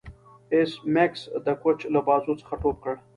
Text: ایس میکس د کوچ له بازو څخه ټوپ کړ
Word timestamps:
ایس 0.53 0.71
میکس 0.93 1.21
د 1.45 1.47
کوچ 1.61 1.79
له 1.93 1.99
بازو 2.07 2.33
څخه 2.41 2.53
ټوپ 2.61 2.75
کړ 2.83 2.95